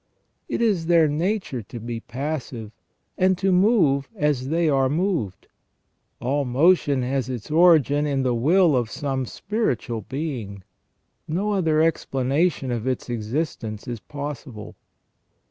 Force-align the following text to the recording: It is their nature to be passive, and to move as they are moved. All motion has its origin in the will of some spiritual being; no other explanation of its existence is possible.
It 0.49 0.63
is 0.63 0.87
their 0.87 1.07
nature 1.07 1.61
to 1.61 1.79
be 1.79 1.99
passive, 1.99 2.71
and 3.19 3.37
to 3.37 3.51
move 3.51 4.09
as 4.15 4.47
they 4.49 4.67
are 4.67 4.89
moved. 4.89 5.45
All 6.19 6.43
motion 6.43 7.03
has 7.03 7.29
its 7.29 7.51
origin 7.51 8.07
in 8.07 8.23
the 8.23 8.33
will 8.33 8.75
of 8.75 8.89
some 8.89 9.27
spiritual 9.27 10.01
being; 10.01 10.63
no 11.27 11.51
other 11.51 11.83
explanation 11.83 12.71
of 12.71 12.87
its 12.87 13.11
existence 13.11 13.87
is 13.87 13.99
possible. 13.99 14.75